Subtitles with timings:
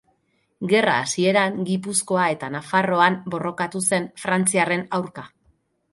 [0.69, 5.27] Gerra hasieran, Gipuzkoa eta Nafarroan borrokatu zen frantziarren aurka.